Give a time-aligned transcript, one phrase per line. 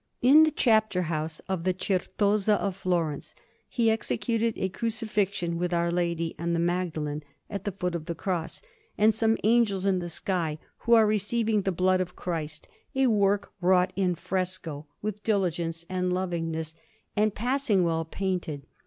[0.23, 3.35] In the Chapter house of the Certosa of Florence
[3.69, 8.15] he executed a Crucifixion, with Our Lady and the Magdalene at the foot of the
[8.15, 8.63] Cross,
[8.97, 13.51] and some angels in the sky, who are receiving the blood of Christ; a work
[13.61, 16.73] wrought in fresco, with diligence and lovingness,
[17.15, 18.65] and passing well painted.